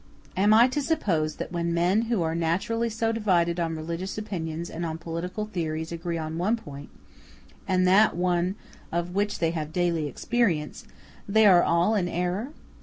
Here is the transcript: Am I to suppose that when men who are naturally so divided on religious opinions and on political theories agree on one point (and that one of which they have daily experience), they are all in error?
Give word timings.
Am 0.35 0.51
I 0.51 0.67
to 0.69 0.81
suppose 0.81 1.35
that 1.35 1.51
when 1.51 1.75
men 1.75 2.01
who 2.09 2.23
are 2.23 2.33
naturally 2.33 2.89
so 2.89 3.11
divided 3.11 3.59
on 3.59 3.75
religious 3.75 4.17
opinions 4.17 4.67
and 4.67 4.83
on 4.83 4.97
political 4.97 5.45
theories 5.45 5.91
agree 5.91 6.17
on 6.17 6.39
one 6.39 6.55
point 6.57 6.89
(and 7.67 7.85
that 7.87 8.15
one 8.15 8.55
of 8.91 9.13
which 9.13 9.37
they 9.37 9.51
have 9.51 9.71
daily 9.71 10.07
experience), 10.07 10.85
they 11.29 11.45
are 11.45 11.61
all 11.61 11.93
in 11.93 12.07
error? 12.07 12.51